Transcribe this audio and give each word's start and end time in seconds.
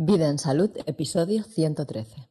Vida 0.00 0.28
en 0.28 0.38
Salud, 0.38 0.70
episodio 0.86 1.42
113. 1.42 2.28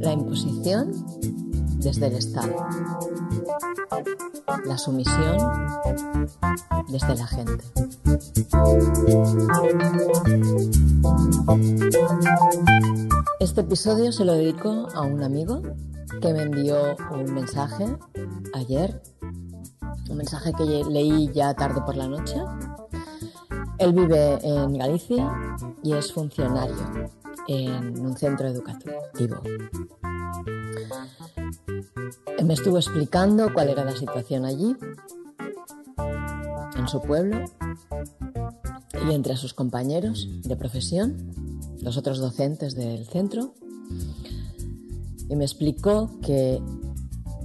La 0.00 0.12
imposición 0.14 0.94
desde 1.76 2.06
el 2.06 2.14
Estado. 2.14 2.56
La 4.64 4.78
sumisión 4.78 5.36
desde 6.88 7.14
la 7.14 7.26
gente. 7.26 7.64
Este 13.40 13.60
episodio 13.60 14.10
se 14.10 14.24
lo 14.24 14.32
dedico 14.32 14.88
a 14.94 15.02
un 15.02 15.22
amigo 15.22 15.60
que 16.22 16.32
me 16.32 16.44
envió 16.44 16.96
un 17.10 17.34
mensaje 17.34 17.84
ayer, 18.54 19.02
un 20.08 20.16
mensaje 20.16 20.52
que 20.52 20.64
leí 20.64 21.30
ya 21.32 21.54
tarde 21.54 21.80
por 21.84 21.96
la 21.96 22.08
noche. 22.08 22.36
Él 23.78 23.92
vive 23.92 24.38
en 24.42 24.78
Galicia 24.78 25.30
y 25.82 25.92
es 25.92 26.12
funcionario 26.12 26.76
en 27.48 27.98
un 28.00 28.16
centro 28.16 28.48
educativo. 28.48 29.42
Me 32.44 32.54
estuvo 32.54 32.76
explicando 32.76 33.52
cuál 33.52 33.70
era 33.70 33.84
la 33.84 33.96
situación 33.96 34.44
allí, 34.44 34.76
en 36.76 36.88
su 36.88 37.00
pueblo 37.02 37.44
y 39.08 39.12
entre 39.12 39.36
sus 39.36 39.54
compañeros 39.54 40.28
de 40.42 40.56
profesión, 40.56 41.16
los 41.80 41.96
otros 41.96 42.18
docentes 42.18 42.74
del 42.74 43.06
centro, 43.06 43.54
y 45.28 45.34
me 45.34 45.44
explicó 45.44 46.20
que 46.20 46.62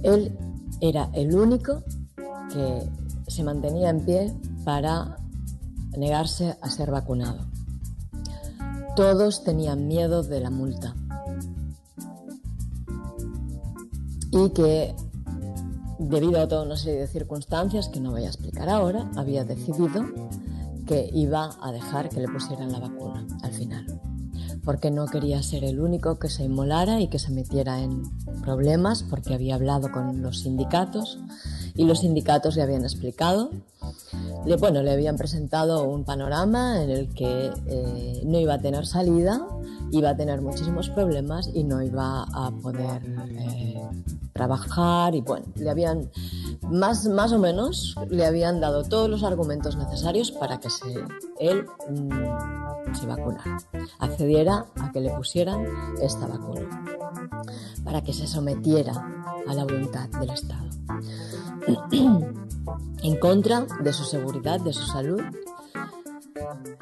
él 0.02 0.36
era 0.80 1.10
el 1.14 1.34
único 1.34 1.82
que 2.52 3.30
se 3.30 3.44
mantenía 3.44 3.90
en 3.90 4.04
pie 4.04 4.34
para 4.64 5.16
negarse 5.96 6.56
a 6.60 6.70
ser 6.70 6.90
vacunado. 6.90 7.46
Todos 8.96 9.42
tenían 9.44 9.88
miedo 9.88 10.22
de 10.22 10.40
la 10.40 10.50
multa 10.50 10.94
y 14.30 14.50
que 14.50 14.94
debido 15.98 16.40
a 16.40 16.48
toda 16.48 16.64
una 16.64 16.76
serie 16.76 17.00
de 17.00 17.06
circunstancias 17.06 17.88
que 17.88 18.00
no 18.00 18.10
voy 18.10 18.24
a 18.24 18.28
explicar 18.28 18.68
ahora, 18.68 19.10
había 19.16 19.44
decidido 19.44 20.04
que 20.86 21.08
iba 21.12 21.50
a 21.60 21.72
dejar 21.72 22.08
que 22.08 22.20
le 22.20 22.28
pusieran 22.28 22.72
la 22.72 22.80
vacuna 22.80 23.26
al 23.42 23.52
final, 23.52 23.86
porque 24.64 24.90
no 24.90 25.06
quería 25.06 25.42
ser 25.42 25.64
el 25.64 25.80
único 25.80 26.18
que 26.18 26.28
se 26.28 26.44
inmolara 26.44 27.00
y 27.00 27.08
que 27.08 27.18
se 27.18 27.30
metiera 27.30 27.80
en 27.80 28.02
problemas, 28.42 29.02
porque 29.02 29.34
había 29.34 29.56
hablado 29.56 29.90
con 29.90 30.22
los 30.22 30.40
sindicatos 30.40 31.18
y 31.74 31.84
los 31.84 32.00
sindicatos 32.00 32.56
le 32.56 32.62
habían 32.62 32.82
explicado, 32.82 33.50
le, 34.44 34.56
bueno, 34.56 34.82
le 34.82 34.92
habían 34.92 35.16
presentado 35.16 35.84
un 35.84 36.04
panorama 36.04 36.82
en 36.82 36.90
el 36.90 37.08
que 37.14 37.50
eh, 37.66 38.22
no 38.24 38.38
iba 38.38 38.54
a 38.54 38.58
tener 38.58 38.86
salida, 38.86 39.46
iba 39.90 40.10
a 40.10 40.16
tener 40.16 40.40
muchísimos 40.40 40.90
problemas 40.90 41.48
y 41.52 41.64
no 41.64 41.82
iba 41.82 42.22
a 42.22 42.50
poder 42.50 43.02
eh, 43.30 43.80
trabajar. 44.32 45.14
Y 45.14 45.20
bueno, 45.22 45.46
le 45.56 45.70
habían 45.70 46.10
más, 46.62 47.06
más 47.06 47.32
o 47.32 47.38
menos 47.38 47.96
le 48.08 48.24
habían 48.26 48.60
dado 48.60 48.84
todos 48.84 49.08
los 49.08 49.22
argumentos 49.22 49.76
necesarios 49.76 50.30
para 50.30 50.60
que 50.60 50.70
se, 50.70 51.04
él 51.40 51.64
mm, 51.90 52.61
se 52.92 53.06
vacunara, 53.06 53.58
accediera 53.98 54.66
a 54.76 54.92
que 54.92 55.00
le 55.00 55.10
pusieran 55.10 55.66
esta 56.00 56.26
vacuna, 56.26 56.84
para 57.84 58.02
que 58.02 58.12
se 58.12 58.26
sometiera 58.26 58.92
a 59.46 59.54
la 59.54 59.64
voluntad 59.64 60.08
del 60.08 60.30
Estado. 60.30 60.68
en 63.02 63.16
contra 63.18 63.66
de 63.82 63.92
su 63.92 64.04
seguridad, 64.04 64.60
de 64.60 64.72
su 64.72 64.86
salud 64.86 65.20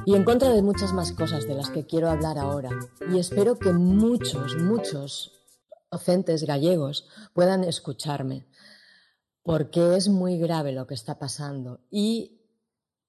y 0.07 0.15
en 0.15 0.25
contra 0.25 0.51
de 0.51 0.63
muchas 0.63 0.93
más 0.93 1.13
cosas 1.13 1.47
de 1.47 1.55
las 1.55 1.71
que 1.71 1.87
quiero 1.87 2.11
hablar 2.11 2.39
ahora. 2.39 2.71
Y 3.13 3.19
espero 3.19 3.59
que 3.59 3.73
muchos, 3.73 4.57
muchos 4.57 5.33
docentes 5.91 6.45
gallegos 6.45 7.09
puedan 7.35 7.65
escucharme, 7.65 8.47
porque 9.43 9.97
es 9.97 10.09
muy 10.09 10.39
grave 10.39 10.73
lo 10.73 10.87
que 10.87 10.95
está 10.95 11.19
pasando. 11.19 11.81
Y 11.91 12.40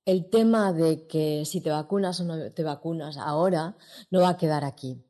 el 0.06 0.29
tema 0.29 0.73
de 0.73 1.07
que 1.07 1.44
si 1.45 1.62
te 1.62 1.69
vacunas 1.69 2.19
o 2.19 2.23
no 2.23 2.51
te 2.51 2.63
vacunas 2.63 3.17
ahora 3.17 3.78
no 4.09 4.22
va 4.22 4.29
a 4.29 4.38
quedar 4.38 4.63
aquí. 4.63 5.03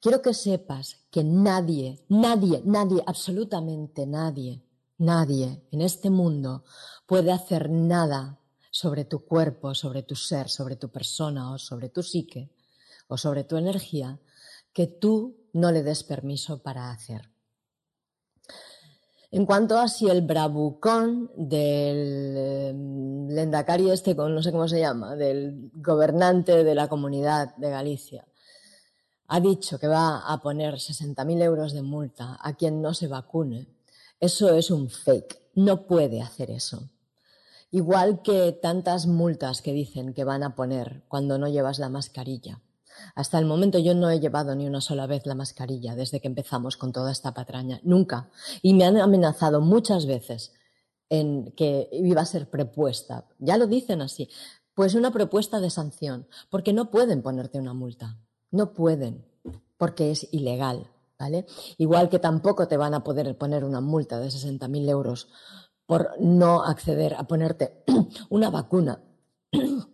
Quiero 0.00 0.20
que 0.20 0.34
sepas 0.34 1.06
que 1.10 1.22
nadie, 1.22 2.04
nadie, 2.08 2.62
nadie, 2.64 3.02
absolutamente 3.06 4.06
nadie, 4.06 4.62
nadie 4.98 5.62
en 5.70 5.80
este 5.80 6.10
mundo 6.10 6.64
puede 7.06 7.32
hacer 7.32 7.70
nada 7.70 8.40
sobre 8.70 9.04
tu 9.04 9.24
cuerpo, 9.24 9.74
sobre 9.74 10.02
tu 10.02 10.16
ser, 10.16 10.48
sobre 10.48 10.76
tu 10.76 10.88
persona 10.90 11.52
o 11.52 11.58
sobre 11.58 11.88
tu 11.88 12.02
psique 12.02 12.50
o 13.06 13.16
sobre 13.16 13.44
tu 13.44 13.56
energía 13.56 14.18
que 14.72 14.86
tú 14.86 15.36
no 15.52 15.70
le 15.70 15.82
des 15.82 16.02
permiso 16.02 16.62
para 16.62 16.90
hacer. 16.90 17.31
En 19.34 19.46
cuanto 19.46 19.78
a 19.78 19.88
si 19.88 20.10
el 20.10 20.20
bravucón 20.20 21.30
del 21.34 22.34
eh, 22.36 22.74
Lendakari 23.28 23.90
este, 23.90 24.14
no 24.14 24.42
sé 24.42 24.52
cómo 24.52 24.68
se 24.68 24.78
llama, 24.78 25.16
del 25.16 25.70
gobernante 25.74 26.64
de 26.64 26.74
la 26.74 26.86
comunidad 26.86 27.56
de 27.56 27.70
Galicia, 27.70 28.28
ha 29.28 29.40
dicho 29.40 29.78
que 29.78 29.88
va 29.88 30.18
a 30.18 30.42
poner 30.42 30.74
60.000 30.74 31.42
euros 31.42 31.72
de 31.72 31.80
multa 31.80 32.36
a 32.42 32.52
quien 32.52 32.82
no 32.82 32.92
se 32.92 33.08
vacune, 33.08 33.68
eso 34.20 34.54
es 34.54 34.70
un 34.70 34.90
fake. 34.90 35.40
No 35.54 35.86
puede 35.86 36.20
hacer 36.20 36.50
eso. 36.50 36.90
Igual 37.70 38.20
que 38.20 38.52
tantas 38.52 39.06
multas 39.06 39.62
que 39.62 39.72
dicen 39.72 40.12
que 40.12 40.24
van 40.24 40.42
a 40.42 40.54
poner 40.54 41.04
cuando 41.08 41.38
no 41.38 41.48
llevas 41.48 41.78
la 41.78 41.88
mascarilla. 41.88 42.60
Hasta 43.14 43.38
el 43.38 43.46
momento 43.46 43.78
yo 43.78 43.94
no 43.94 44.10
he 44.10 44.20
llevado 44.20 44.54
ni 44.54 44.66
una 44.66 44.80
sola 44.80 45.06
vez 45.06 45.26
la 45.26 45.34
mascarilla 45.34 45.94
desde 45.94 46.20
que 46.20 46.28
empezamos 46.28 46.76
con 46.76 46.92
toda 46.92 47.12
esta 47.12 47.34
patraña, 47.34 47.80
nunca. 47.82 48.30
Y 48.62 48.74
me 48.74 48.84
han 48.84 48.96
amenazado 48.96 49.60
muchas 49.60 50.06
veces 50.06 50.52
en 51.08 51.52
que 51.52 51.88
iba 51.92 52.22
a 52.22 52.26
ser 52.26 52.48
propuesta. 52.48 53.26
Ya 53.38 53.56
lo 53.56 53.66
dicen 53.66 54.00
así. 54.00 54.28
Pues 54.74 54.94
una 54.94 55.10
propuesta 55.10 55.60
de 55.60 55.70
sanción, 55.70 56.26
porque 56.50 56.72
no 56.72 56.90
pueden 56.90 57.22
ponerte 57.22 57.58
una 57.58 57.74
multa. 57.74 58.16
No 58.50 58.72
pueden, 58.72 59.26
porque 59.76 60.10
es 60.10 60.28
ilegal. 60.32 60.88
¿vale? 61.22 61.46
Igual 61.78 62.08
que 62.08 62.18
tampoco 62.18 62.66
te 62.66 62.76
van 62.76 62.94
a 62.94 63.04
poder 63.04 63.38
poner 63.38 63.62
una 63.62 63.80
multa 63.80 64.18
de 64.18 64.26
60.000 64.26 64.88
euros 64.88 65.28
por 65.86 66.10
no 66.18 66.64
acceder 66.64 67.14
a 67.14 67.24
ponerte 67.24 67.84
una 68.28 68.50
vacuna 68.50 69.00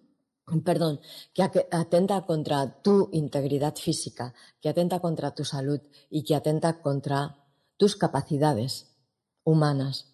perdón, 0.64 1.00
que 1.32 1.42
atenta 1.42 2.24
contra 2.26 2.82
tu 2.82 3.08
integridad 3.12 3.74
física, 3.76 4.34
que 4.60 4.68
atenta 4.68 5.00
contra 5.00 5.34
tu 5.34 5.44
salud 5.44 5.80
y 6.10 6.24
que 6.24 6.34
atenta 6.34 6.80
contra 6.80 7.44
tus 7.76 7.96
capacidades 7.96 8.96
humanas. 9.44 10.06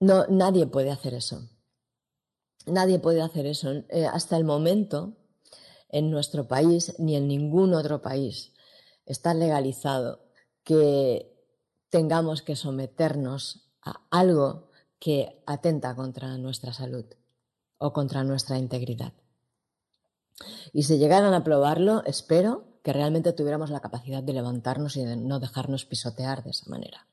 No, 0.00 0.26
nadie 0.28 0.66
puede 0.66 0.90
hacer 0.90 1.14
eso. 1.14 1.48
Nadie 2.66 2.98
puede 2.98 3.22
hacer 3.22 3.46
eso. 3.46 3.70
Eh, 3.88 4.06
hasta 4.06 4.36
el 4.36 4.44
momento, 4.44 5.16
en 5.88 6.10
nuestro 6.10 6.48
país 6.48 6.94
ni 6.98 7.16
en 7.16 7.28
ningún 7.28 7.74
otro 7.74 8.02
país, 8.02 8.52
está 9.04 9.34
legalizado 9.34 10.24
que 10.64 11.28
tengamos 11.90 12.42
que 12.42 12.56
someternos 12.56 13.72
a 13.82 14.06
algo 14.10 14.70
que 14.98 15.42
atenta 15.46 15.94
contra 15.94 16.38
nuestra 16.38 16.72
salud 16.72 17.04
o 17.82 17.92
contra 17.92 18.22
nuestra 18.22 18.58
integridad. 18.58 19.12
Y 20.72 20.84
si 20.84 20.98
llegaran 20.98 21.34
a 21.34 21.44
probarlo, 21.44 22.04
espero 22.06 22.64
que 22.82 22.92
realmente 22.92 23.32
tuviéramos 23.32 23.70
la 23.70 23.80
capacidad 23.80 24.22
de 24.22 24.32
levantarnos 24.32 24.96
y 24.96 25.04
de 25.04 25.16
no 25.16 25.40
dejarnos 25.40 25.84
pisotear 25.84 26.42
de 26.42 26.50
esa 26.50 26.70
manera. 26.70 27.06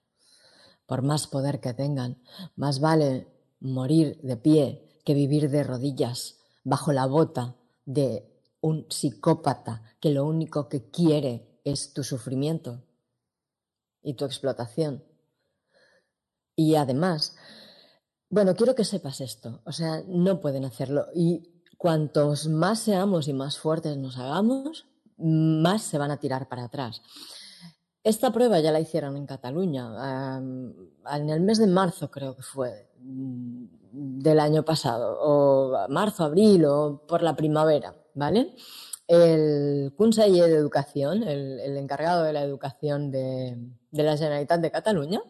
Por 0.86 1.02
más 1.02 1.28
poder 1.28 1.60
que 1.60 1.74
tengan, 1.74 2.22
más 2.56 2.80
vale 2.80 3.28
morir 3.60 4.20
de 4.22 4.38
pie 4.38 5.00
que 5.04 5.14
vivir 5.14 5.50
de 5.50 5.64
rodillas 5.64 6.38
bajo 6.64 6.94
la 6.94 7.06
bota 7.06 7.56
de 7.86 8.26
un 8.62 8.86
psicópata 8.90 9.84
que 10.00 10.12
lo 10.12 10.26
único 10.26 10.70
que 10.70 10.90
quiere 10.90 11.60
es 11.64 11.94
tu 11.94 12.04
sufrimiento 12.04 12.84
y 14.02 14.14
tu 14.14 14.26
explotación. 14.26 15.04
Y 16.56 16.76
además, 16.76 17.36
bueno, 18.30 18.56
quiero 18.56 18.76
que 18.76 18.86
sepas 18.86 19.22
esto, 19.22 19.62
o 19.66 19.72
sea, 19.72 20.04
no 20.08 20.40
pueden 20.40 20.66
hacerlo. 20.66 21.08
Y 21.16 21.50
cuantos 21.78 22.48
más 22.48 22.80
seamos 22.80 23.28
y 23.28 23.34
más 23.34 23.58
fuertes 23.58 23.98
nos 23.98 24.18
hagamos, 24.18 24.86
más 25.18 25.82
se 25.82 25.98
van 25.98 26.12
a 26.12 26.18
tirar 26.18 26.48
para 26.48 26.66
atrás. 26.66 27.02
Esta 28.04 28.32
prueba 28.32 28.60
ya 28.60 28.72
la 28.72 28.80
hicieron 28.80 29.18
en 29.18 29.26
Cataluña, 29.26 30.38
en 30.38 31.30
el 31.30 31.42
mes 31.42 31.58
de 31.58 31.68
marzo 31.68 32.10
creo 32.10 32.36
que 32.36 32.44
fue, 32.44 32.90
mm, 33.00 33.66
del 33.92 34.40
año 34.40 34.64
pasado, 34.64 35.18
o 35.22 35.88
marzo, 35.90 36.24
abril, 36.24 36.66
o 36.66 37.02
por 37.08 37.24
la 37.24 37.36
primavera, 37.36 37.96
¿vale? 38.14 38.56
El 39.08 39.94
conseller 39.98 40.50
de 40.50 40.56
Educación, 40.56 41.24
el, 41.24 41.78
encargado 41.78 42.24
de 42.24 42.34
la 42.34 42.44
educación 42.44 43.12
de, 43.12 43.58
de 43.92 44.04
la 44.04 44.16
Generalitat 44.18 44.62
de 44.62 44.72
Cataluña, 44.72 45.22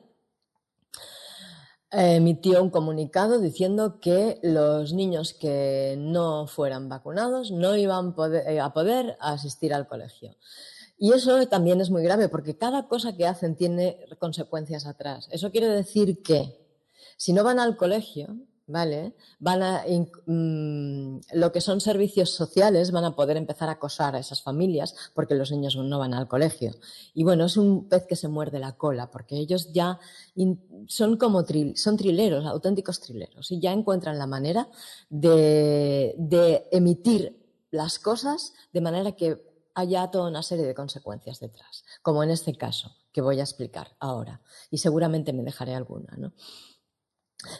emitió 1.91 2.61
un 2.61 2.69
comunicado 2.69 3.39
diciendo 3.39 3.99
que 3.99 4.39
los 4.43 4.93
niños 4.93 5.33
que 5.33 5.95
no 5.97 6.47
fueran 6.47 6.89
vacunados 6.89 7.51
no 7.51 7.75
iban 7.75 8.15
eh, 8.45 8.59
a 8.59 8.71
poder 8.73 9.17
asistir 9.19 9.73
al 9.73 9.87
colegio. 9.87 10.35
Y 10.97 11.13
eso 11.13 11.47
también 11.47 11.79
es 11.79 11.89
muy 11.89 12.03
grave 12.03 12.27
porque 12.27 12.57
cada 12.57 12.87
cosa 12.87 13.15
que 13.15 13.25
hacen 13.25 13.55
tiene 13.55 14.05
consecuencias 14.19 14.85
atrás. 14.85 15.29
Eso 15.31 15.49
quiere 15.49 15.67
decir 15.67 16.21
que 16.21 16.59
si 17.17 17.33
no 17.33 17.43
van 17.43 17.59
al 17.59 17.77
colegio, 17.77 18.35
¿vale? 18.69 19.15
Van 19.39 19.63
a, 19.63 19.83
mm, 20.25 21.19
lo 21.33 21.51
que 21.51 21.59
son 21.59 21.81
servicios 21.81 22.29
sociales 22.29 22.91
van 22.91 23.03
a 23.03 23.15
poder 23.15 23.35
empezar 23.35 23.67
a 23.67 23.73
acosar 23.73 24.15
a 24.15 24.19
esas 24.19 24.41
familias 24.41 24.95
porque 25.13 25.35
los 25.35 25.51
niños 25.51 25.75
no 25.75 25.99
van 25.99 26.13
al 26.13 26.27
colegio. 26.27 26.75
Y 27.13 27.23
bueno, 27.23 27.45
es 27.45 27.57
un 27.57 27.89
pez 27.89 28.05
que 28.05 28.15
se 28.15 28.27
muerde 28.27 28.59
la 28.59 28.77
cola 28.77 29.09
porque 29.11 29.37
ellos 29.37 29.73
ya 29.73 29.99
son 30.87 31.17
como 31.17 31.43
son 31.75 31.97
trileros, 31.97 32.45
auténticos 32.45 33.01
trileros 33.01 33.51
y 33.51 33.59
ya 33.59 33.73
encuentran 33.73 34.19
la 34.19 34.27
manera 34.27 34.69
de, 35.09 36.15
de 36.17 36.67
emitir 36.71 37.35
las 37.71 37.99
cosas 37.99 38.53
de 38.71 38.81
manera 38.81 39.11
que 39.13 39.43
haya 39.73 40.11
toda 40.11 40.29
una 40.29 40.43
serie 40.43 40.65
de 40.65 40.75
consecuencias 40.75 41.39
detrás, 41.39 41.83
como 42.01 42.23
en 42.23 42.29
este 42.29 42.55
caso 42.55 42.95
que 43.11 43.21
voy 43.21 43.39
a 43.39 43.43
explicar 43.43 43.95
ahora 43.99 44.41
y 44.69 44.77
seguramente 44.77 45.33
me 45.33 45.43
dejaré 45.43 45.73
alguna, 45.73 46.15
¿no? 46.17 46.33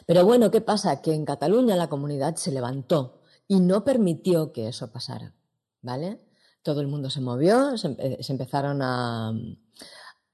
Pero 0.06 0.24
bueno, 0.24 0.50
¿qué 0.50 0.60
pasa? 0.60 1.00
Que 1.00 1.14
en 1.14 1.24
Cataluña 1.24 1.76
la 1.76 1.88
comunidad 1.88 2.36
se 2.36 2.52
levantó 2.52 3.22
y 3.48 3.60
no 3.60 3.84
permitió 3.84 4.52
que 4.52 4.68
eso 4.68 4.92
pasara, 4.92 5.34
¿vale? 5.82 6.20
Todo 6.62 6.80
el 6.80 6.88
mundo 6.88 7.10
se 7.10 7.20
movió, 7.20 7.76
se, 7.78 7.96
empezaron 8.28 8.80
a, 8.82 9.32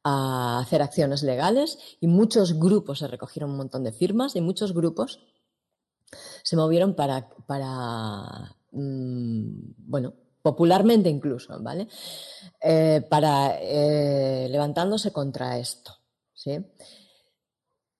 hacer 0.04 0.82
acciones 0.82 1.22
legales 1.22 1.78
y 2.00 2.06
muchos 2.06 2.58
grupos 2.58 3.00
se 3.00 3.08
recogieron 3.08 3.50
un 3.50 3.56
montón 3.56 3.84
de 3.84 3.92
firmas 3.92 4.36
y 4.36 4.40
muchos 4.40 4.72
grupos 4.72 5.20
se 6.42 6.56
movieron 6.56 6.94
para, 6.94 7.28
mm, 8.72 9.88
bueno, 9.88 10.14
popularmente 10.42 11.08
incluso, 11.08 11.60
¿vale? 11.60 11.88
Eh, 12.60 13.04
para 13.08 13.58
eh, 13.60 14.48
levantándose 14.48 15.12
contra 15.12 15.58
esto, 15.58 15.92
¿sí? 16.32 16.64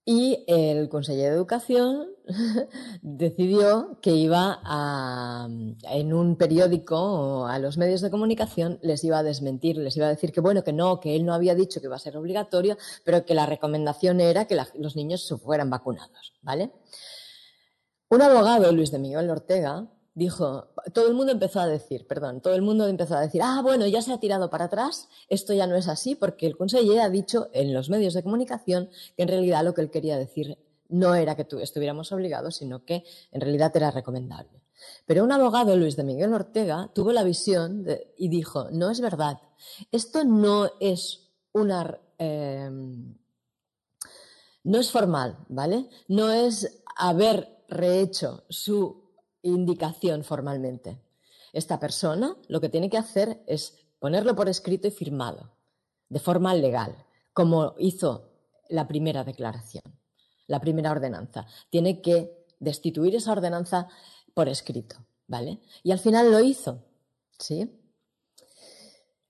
Y 0.09 0.45
el 0.47 0.89
Consejo 0.89 1.19
de 1.19 1.27
Educación 1.27 2.11
decidió 3.03 3.99
que 4.01 4.13
iba 4.13 4.61
a, 4.63 5.49
en 5.91 6.15
un 6.15 6.37
periódico 6.37 7.49
a 7.49 7.59
los 7.59 7.77
medios 7.77 8.03
de 8.03 8.11
comunicación 8.13 8.79
les 8.83 9.03
iba 9.03 9.19
a 9.19 9.25
desmentir, 9.25 9.79
les 9.79 9.97
iba 9.97 10.07
a 10.07 10.11
decir 10.11 10.31
que 10.31 10.41
bueno, 10.41 10.63
que 10.63 10.73
no, 10.73 11.01
que 11.01 11.17
él 11.17 11.27
no 11.27 11.35
había 11.35 11.57
dicho 11.57 11.81
que 11.81 11.89
iba 11.89 11.97
a 11.97 11.99
ser 11.99 12.17
obligatorio, 12.17 12.79
pero 13.05 13.25
que 13.25 13.35
la 13.35 13.47
recomendación 13.47 14.21
era 14.21 14.45
que 14.45 14.57
los 14.79 14.95
niños 14.95 15.35
fueran 15.43 15.71
vacunados, 15.71 16.35
¿vale? 16.41 16.71
Un 18.09 18.23
abogado, 18.23 18.71
Luis 18.71 18.93
de 18.93 19.01
Miguel 19.01 19.29
Ortega, 19.29 19.91
dijo, 20.17 20.69
todo 20.95 21.09
el 21.09 21.15
mundo 21.15 21.31
empezó 21.31 21.61
a 21.61 21.67
decir, 21.67 22.07
perdón, 22.07 22.41
todo 22.41 22.55
el 22.55 22.63
mundo 22.63 22.89
empezó 22.89 23.17
a 23.17 23.21
decir, 23.21 23.43
ah, 23.45 23.61
bueno, 23.63 23.87
ya 23.87 24.01
se 24.01 24.15
ha 24.15 24.19
tirado 24.19 24.49
para 24.49 24.65
atrás, 24.65 25.09
esto 25.29 25.53
ya 25.53 25.67
no 25.67 25.77
es 25.77 25.89
así, 25.89 26.15
porque 26.15 26.47
el 26.47 26.57
conseller 26.57 27.01
ha 27.01 27.11
dicho 27.11 27.51
en 27.53 27.75
los 27.75 27.91
medios 27.91 28.15
de 28.15 28.23
comunicación 28.23 28.89
que 29.15 29.23
en 29.23 29.29
realidad 29.29 29.63
lo 29.63 29.75
que 29.75 29.83
él 29.83 29.91
quería 29.91 30.17
decir 30.17 30.59
no 30.89 31.15
era 31.15 31.37
que 31.37 31.47
estuviéramos 31.61 32.13
obligados, 32.13 32.57
sino 32.57 32.85
que 32.87 33.05
en 33.31 33.41
realidad 33.43 33.77
era 33.77 33.91
recomendable. 33.91 34.63
Pero 35.05 35.23
un 35.23 35.33
abogado, 35.33 35.77
Luis 35.77 35.97
de 35.97 36.05
Miguel 36.05 36.33
Ortega, 36.33 36.91
tuvo 36.95 37.13
la 37.13 37.23
visión 37.23 37.87
y 38.17 38.29
dijo, 38.29 38.71
no 38.71 38.91
es 38.91 39.01
verdad, 39.01 39.39
esto 39.93 40.25
no 40.25 40.71
es 40.81 41.31
una... 41.53 42.01
Em, 42.17 43.19
no 44.65 44.81
es 44.81 44.91
formal, 44.91 45.45
¿vale? 45.49 45.89
No 46.09 46.33
es 46.33 46.83
haber 46.97 47.65
rehecho 47.69 48.45
su 48.49 49.06
indicación 49.49 50.25
formalmente. 50.25 51.01
Esta 51.53 51.79
persona 51.79 52.37
lo 52.49 52.61
que 52.61 52.69
tiene 52.69 52.91
que 52.91 52.99
hacer 52.99 53.43
es 53.47 53.79
ponerlo 53.99 54.35
por 54.37 54.49
escrito 54.49 54.89
y 54.89 54.91
firmado, 54.91 55.53
de 56.09 56.21
forma 56.21 56.55
legal, 56.55 56.97
como 57.33 57.75
hizo 57.79 58.31
la 58.69 58.87
primera 58.87 59.25
declaración, 59.25 59.85
la 60.47 60.61
primera 60.61 60.91
ordenanza. 60.91 61.47
Tiene 61.71 62.03
que 62.03 62.45
destituir 62.59 63.15
esa 63.15 63.33
ordenanza 63.33 63.89
por 64.35 64.49
escrito, 64.49 64.97
¿vale? 65.27 65.61
Y 65.83 65.93
al 65.93 65.99
final 65.99 66.31
lo 66.31 66.41
hizo, 66.41 66.85
¿sí? 67.39 67.83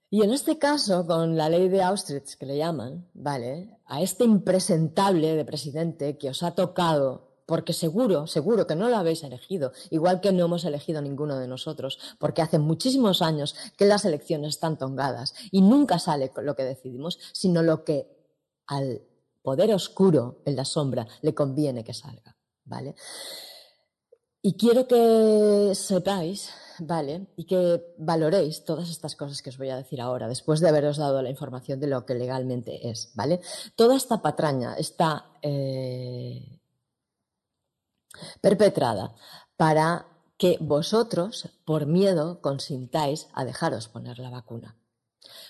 Y 0.08 0.22
en 0.22 0.32
este 0.32 0.58
caso, 0.58 1.06
con 1.06 1.36
la 1.36 1.48
ley 1.48 1.68
de 1.68 1.82
Auschwitz, 1.82 2.36
que 2.36 2.46
le 2.46 2.56
llaman, 2.56 3.08
¿vale? 3.12 3.78
A 3.86 4.02
este 4.02 4.24
impresentable 4.24 5.34
de 5.34 5.44
presidente 5.44 6.16
que 6.16 6.30
os 6.30 6.42
ha 6.42 6.54
tocado 6.54 7.35
porque 7.46 7.72
seguro, 7.72 8.26
seguro 8.26 8.66
que 8.66 8.74
no 8.74 8.88
lo 8.88 8.96
habéis 8.96 9.22
elegido, 9.22 9.72
igual 9.90 10.20
que 10.20 10.32
no 10.32 10.44
hemos 10.44 10.64
elegido 10.64 11.00
ninguno 11.00 11.38
de 11.38 11.46
nosotros, 11.46 11.98
porque 12.18 12.42
hace 12.42 12.58
muchísimos 12.58 13.22
años 13.22 13.54
que 13.76 13.86
las 13.86 14.04
elecciones 14.04 14.50
están 14.50 14.76
tongadas 14.76 15.34
y 15.50 15.62
nunca 15.62 15.98
sale 15.98 16.32
lo 16.42 16.56
que 16.56 16.64
decidimos, 16.64 17.18
sino 17.32 17.62
lo 17.62 17.84
que 17.84 18.08
al 18.66 19.02
poder 19.42 19.72
oscuro 19.72 20.42
en 20.44 20.56
la 20.56 20.64
sombra 20.64 21.06
le 21.22 21.34
conviene 21.34 21.84
que 21.84 21.94
salga, 21.94 22.36
¿vale? 22.64 22.96
Y 24.42 24.56
quiero 24.56 24.86
que 24.88 25.72
sepáis, 25.74 26.50
¿vale? 26.80 27.28
Y 27.36 27.44
que 27.44 27.94
valoréis 27.98 28.64
todas 28.64 28.90
estas 28.90 29.14
cosas 29.14 29.42
que 29.42 29.50
os 29.50 29.58
voy 29.58 29.70
a 29.70 29.76
decir 29.76 30.00
ahora, 30.00 30.28
después 30.28 30.60
de 30.60 30.68
haberos 30.68 30.96
dado 30.96 31.22
la 31.22 31.30
información 31.30 31.80
de 31.80 31.86
lo 31.86 32.04
que 32.04 32.14
legalmente 32.14 32.88
es, 32.88 33.12
¿vale? 33.14 33.40
Toda 33.76 33.96
esta 33.96 34.20
patraña 34.20 34.74
está 34.74 35.26
eh, 35.42 36.55
perpetrada 38.40 39.14
para 39.56 40.06
que 40.38 40.58
vosotros, 40.60 41.48
por 41.64 41.86
miedo, 41.86 42.40
consintáis 42.40 43.28
a 43.32 43.44
dejaros 43.44 43.88
poner 43.88 44.18
la 44.18 44.30
vacuna. 44.30 44.76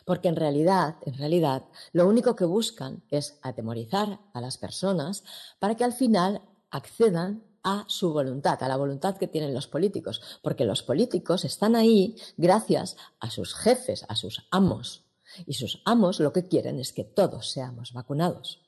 Porque 0.05 0.29
en 0.29 0.37
realidad, 0.37 0.97
en 1.03 1.19
realidad, 1.19 1.65
lo 1.93 2.09
único 2.09 2.37
que 2.37 2.45
buscan 2.45 3.03
es 3.11 3.39
atemorizar 3.43 4.21
a 4.33 4.41
las 4.41 4.59
personas 4.59 5.25
para 5.59 5.75
que 5.75 5.85
al 5.85 5.93
final 5.93 6.43
accedan 6.71 7.45
a 7.63 7.85
su 7.89 8.13
voluntad, 8.13 8.63
a 8.63 8.69
la 8.69 8.77
voluntad 8.77 9.17
que 9.17 9.27
tienen 9.27 9.53
los 9.53 9.67
políticos, 9.67 10.23
porque 10.41 10.65
los 10.65 10.85
políticos 10.85 11.45
están 11.45 11.75
ahí 11.75 12.17
gracias 12.37 12.97
a 13.19 13.29
sus 13.29 13.55
jefes, 13.55 14.07
a 14.09 14.15
sus 14.15 14.47
amos, 14.53 15.05
y 15.47 15.55
sus 15.55 15.83
amos 15.85 16.21
lo 16.21 16.33
que 16.33 16.47
quieren 16.47 16.79
es 16.79 16.93
que 16.93 17.05
todos 17.05 17.51
seamos 17.51 17.93
vacunados. 17.93 18.66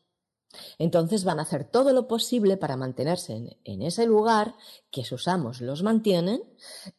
Entonces 0.78 1.24
van 1.24 1.38
a 1.38 1.42
hacer 1.42 1.64
todo 1.64 1.92
lo 1.92 2.08
posible 2.08 2.56
para 2.56 2.76
mantenerse 2.76 3.58
en, 3.64 3.82
ese 3.82 4.06
lugar, 4.06 4.54
que 4.90 5.04
sus 5.04 5.28
amos 5.28 5.60
los 5.60 5.82
mantienen, 5.82 6.42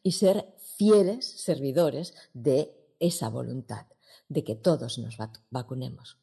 y 0.02 0.12
ser 0.12 0.54
fieles 0.76 1.26
servidores 1.26 2.14
de 2.32 2.74
esa 3.00 3.28
voluntad, 3.28 3.86
de 4.28 4.44
que 4.44 4.54
todos 4.54 4.98
nos 4.98 5.16
vacunemos. 5.50 6.18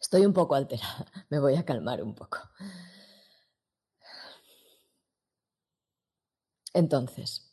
Estoy 0.00 0.26
un 0.26 0.32
poco 0.32 0.54
alterada, 0.54 1.06
me 1.30 1.38
voy 1.38 1.54
a 1.54 1.64
calmar 1.64 2.02
un 2.02 2.14
poco. 2.14 2.38
Entonces, 6.74 7.50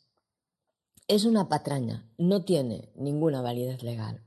es 1.08 1.24
una 1.24 1.48
patraña, 1.48 2.10
no 2.18 2.44
tiene 2.44 2.92
ninguna 2.94 3.40
validez 3.40 3.82
legal. 3.82 4.22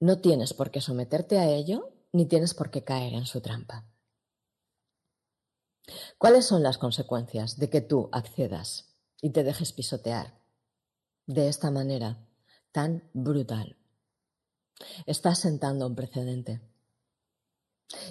No 0.00 0.20
tienes 0.20 0.52
por 0.52 0.70
qué 0.70 0.82
someterte 0.82 1.38
a 1.38 1.48
ello 1.48 1.93
ni 2.14 2.26
tienes 2.26 2.54
por 2.54 2.70
qué 2.70 2.84
caer 2.84 3.12
en 3.14 3.26
su 3.26 3.40
trampa. 3.40 3.84
¿Cuáles 6.16 6.46
son 6.46 6.62
las 6.62 6.78
consecuencias 6.78 7.58
de 7.58 7.68
que 7.68 7.80
tú 7.80 8.08
accedas 8.12 8.96
y 9.20 9.30
te 9.30 9.42
dejes 9.42 9.72
pisotear 9.72 10.40
de 11.26 11.48
esta 11.48 11.72
manera 11.72 12.24
tan 12.70 13.10
brutal? 13.14 13.76
Estás 15.06 15.40
sentando 15.40 15.88
un 15.88 15.96
precedente. 15.96 16.60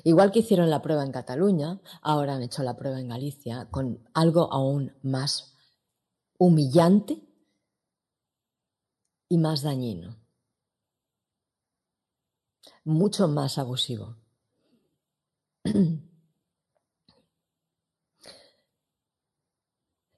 Igual 0.04 0.34
que 0.34 0.40
hicieron 0.40 0.70
la 0.70 0.82
prueba 0.82 1.06
en 1.06 1.14
Cataluña, 1.14 1.82
ahora 2.02 2.36
han 2.36 2.44
hecho 2.44 2.62
la 2.62 2.76
prueba 2.76 3.00
en 3.00 3.08
Galicia 3.08 3.70
con 3.72 4.06
algo 4.14 4.52
aún 4.52 4.98
más 5.02 5.56
humillante 6.38 7.24
y 9.30 9.38
más 9.38 9.62
dañino 9.62 10.23
mucho 12.84 13.28
más 13.28 13.58
abusivo. 13.58 14.18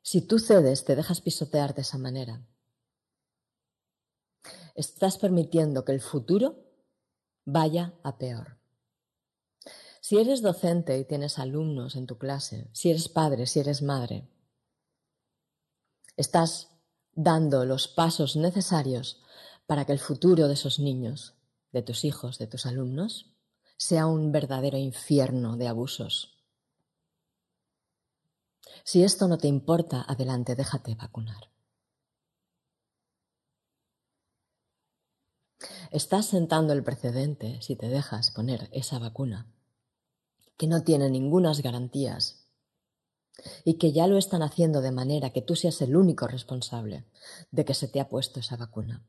si 0.01 0.21
tú 0.21 0.39
cedes, 0.39 0.85
te 0.85 0.95
dejas 0.95 1.21
pisotear 1.21 1.75
de 1.75 1.81
esa 1.81 1.97
manera, 1.97 2.45
estás 4.75 5.17
permitiendo 5.17 5.85
que 5.85 5.91
el 5.93 6.01
futuro 6.01 6.65
vaya 7.45 7.93
a 8.03 8.17
peor. 8.17 8.57
Si 10.01 10.17
eres 10.17 10.41
docente 10.41 10.99
y 10.99 11.05
tienes 11.05 11.39
alumnos 11.39 11.95
en 11.95 12.05
tu 12.05 12.17
clase, 12.17 12.69
si 12.73 12.91
eres 12.91 13.09
padre, 13.09 13.47
si 13.47 13.59
eres 13.59 13.81
madre, 13.81 14.29
estás 16.15 16.69
dando 17.13 17.65
los 17.65 17.87
pasos 17.87 18.35
necesarios 18.35 19.23
para 19.65 19.85
que 19.85 19.93
el 19.93 19.99
futuro 19.99 20.47
de 20.47 20.53
esos 20.53 20.79
niños 20.79 21.33
de 21.75 21.83
tus 21.83 22.05
hijos, 22.05 22.39
de 22.39 22.47
tus 22.47 22.65
alumnos, 22.65 23.35
sea 23.77 24.07
un 24.07 24.31
verdadero 24.31 24.77
infierno 24.77 25.57
de 25.57 25.67
abusos, 25.67 26.35
Si 28.83 29.03
esto 29.03 29.27
no 29.27 29.37
te 29.37 29.47
importa, 29.47 30.05
adelante, 30.07 30.55
déjate 30.55 30.95
vacunar. 30.95 31.49
Estás 35.91 36.27
sentando 36.27 36.73
el 36.73 36.83
precedente 36.83 37.59
si 37.61 37.75
te 37.75 37.87
dejas 37.87 38.31
poner 38.31 38.69
esa 38.71 38.99
vacuna, 38.99 39.47
que 40.57 40.67
no 40.67 40.83
tiene 40.83 41.09
ningunas 41.09 41.61
garantías 41.61 42.47
y 43.63 43.75
que 43.79 43.91
ya 43.91 44.07
lo 44.07 44.17
están 44.17 44.43
haciendo 44.43 44.81
de 44.81 44.91
manera 44.91 45.31
que 45.31 45.41
tú 45.41 45.55
seas 45.55 45.81
el 45.81 45.95
único 45.95 46.27
responsable 46.27 47.05
de 47.51 47.65
que 47.65 47.73
se 47.73 47.87
te 47.87 47.99
ha 47.99 48.07
puesto 48.07 48.39
esa 48.39 48.55
vacuna. 48.55 49.03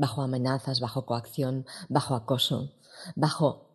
Bajo 0.00 0.22
amenazas, 0.22 0.80
bajo 0.80 1.04
coacción, 1.04 1.66
bajo 1.90 2.14
acoso, 2.14 2.72
bajo 3.14 3.66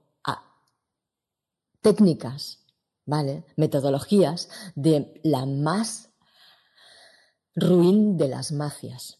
técnicas, 1.81 2.65
¿vale? 3.05 3.45
Metodologías 3.57 4.49
de 4.73 5.21
la 5.23 5.45
más 5.45 6.09
ruin 7.53 8.17
de 8.17 8.27
las 8.27 8.51
mafias. 8.51 9.19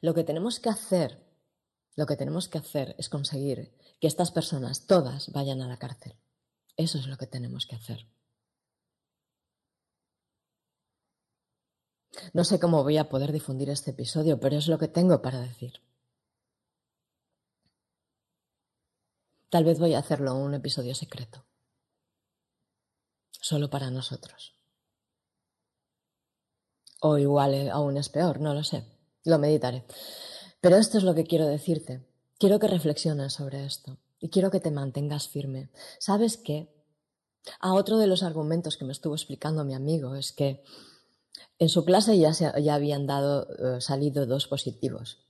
Lo 0.00 0.14
que 0.14 0.24
tenemos 0.24 0.58
que 0.58 0.68
hacer, 0.68 1.24
lo 1.94 2.06
que 2.06 2.16
tenemos 2.16 2.48
que 2.48 2.58
hacer 2.58 2.96
es 2.98 3.08
conseguir 3.08 3.72
que 4.00 4.08
estas 4.08 4.32
personas 4.32 4.88
todas 4.88 5.30
vayan 5.30 5.62
a 5.62 5.68
la 5.68 5.78
cárcel. 5.78 6.18
Eso 6.76 6.98
es 6.98 7.06
lo 7.06 7.16
que 7.18 7.28
tenemos 7.28 7.66
que 7.66 7.76
hacer. 7.76 8.08
No 12.32 12.44
sé 12.44 12.58
cómo 12.58 12.82
voy 12.82 12.98
a 12.98 13.08
poder 13.08 13.32
difundir 13.32 13.70
este 13.70 13.90
episodio, 13.90 14.38
pero 14.40 14.56
es 14.56 14.68
lo 14.68 14.78
que 14.78 14.88
tengo 14.88 15.20
para 15.22 15.40
decir. 15.40 15.80
Tal 19.48 19.64
vez 19.64 19.78
voy 19.78 19.94
a 19.94 19.98
hacerlo 19.98 20.36
un 20.36 20.54
episodio 20.54 20.94
secreto. 20.94 21.44
Solo 23.32 23.68
para 23.68 23.90
nosotros. 23.90 24.54
O 27.00 27.18
igual 27.18 27.54
eh, 27.54 27.70
aún 27.70 27.96
es 27.96 28.08
peor, 28.08 28.40
no 28.40 28.54
lo 28.54 28.62
sé. 28.62 28.84
Lo 29.24 29.38
meditaré. 29.38 29.84
Pero 30.60 30.76
esto 30.76 30.98
es 30.98 31.04
lo 31.04 31.14
que 31.14 31.24
quiero 31.24 31.46
decirte. 31.46 32.06
Quiero 32.38 32.58
que 32.58 32.68
reflexiones 32.68 33.34
sobre 33.34 33.64
esto 33.64 33.98
y 34.20 34.28
quiero 34.28 34.50
que 34.50 34.60
te 34.60 34.70
mantengas 34.70 35.28
firme. 35.28 35.70
¿Sabes 35.98 36.36
qué? 36.36 36.72
A 37.58 37.72
otro 37.72 37.98
de 37.98 38.06
los 38.06 38.22
argumentos 38.22 38.76
que 38.76 38.84
me 38.84 38.92
estuvo 38.92 39.14
explicando 39.14 39.64
mi 39.64 39.74
amigo 39.74 40.14
es 40.14 40.32
que 40.32 40.62
en 41.58 41.68
su 41.68 41.84
clase 41.84 42.18
ya, 42.18 42.32
se, 42.32 42.50
ya 42.62 42.74
habían 42.74 43.06
dado, 43.06 43.48
eh, 43.76 43.80
salido 43.80 44.26
dos 44.26 44.46
positivos. 44.46 45.26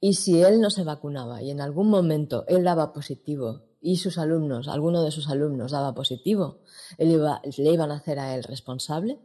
Y 0.00 0.14
si 0.14 0.42
él 0.42 0.60
no 0.60 0.70
se 0.70 0.84
vacunaba 0.84 1.42
y 1.42 1.50
en 1.50 1.60
algún 1.60 1.88
momento 1.88 2.44
él 2.48 2.64
daba 2.64 2.92
positivo 2.92 3.62
y 3.80 3.96
sus 3.96 4.18
alumnos, 4.18 4.68
alguno 4.68 5.02
de 5.02 5.10
sus 5.10 5.28
alumnos 5.28 5.72
daba 5.72 5.94
positivo, 5.94 6.60
le 6.98 7.72
iban 7.72 7.90
a 7.90 7.96
hacer 7.96 8.18
a 8.18 8.34
él 8.34 8.42
responsable 8.42 9.18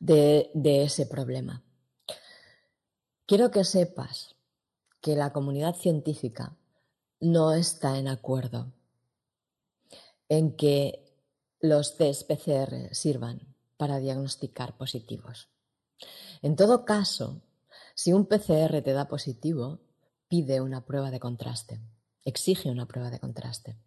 de 0.00 0.50
ese 0.82 1.06
problema. 1.06 1.62
Quiero 3.26 3.50
que 3.50 3.64
sepas 3.64 4.36
que 5.00 5.14
la 5.14 5.32
comunidad 5.32 5.76
científica 5.76 6.56
no 7.20 7.52
está 7.52 7.98
en 7.98 8.08
acuerdo 8.08 8.72
en 10.28 10.56
que 10.56 11.04
los 11.60 11.96
test 11.96 12.28
PCR 12.28 12.94
sirvan 12.94 13.54
para 13.78 13.98
diagnosticar 13.98 14.76
positivos. 14.76 15.48
En 16.42 16.56
todo 16.56 16.84
caso, 16.84 17.40
si 17.94 18.12
un 18.12 18.26
PCR 18.26 18.82
te 18.82 18.92
da 18.92 19.08
positivo, 19.08 19.80
pide 20.28 20.60
una 20.60 20.84
prueba 20.84 21.10
de 21.10 21.18
contraste, 21.18 21.80
exige 22.24 22.70
una 22.70 22.86
prueba 22.86 23.10
de 23.10 23.18
contraste. 23.18 23.78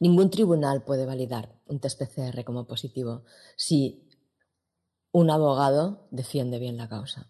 Ningún 0.00 0.30
tribunal 0.30 0.82
puede 0.82 1.06
validar 1.06 1.54
un 1.66 1.78
test 1.78 2.02
PCR 2.02 2.44
como 2.44 2.66
positivo 2.66 3.24
si 3.56 4.08
un 5.12 5.30
abogado 5.30 6.08
defiende 6.10 6.58
bien 6.58 6.76
la 6.76 6.88
causa 6.88 7.28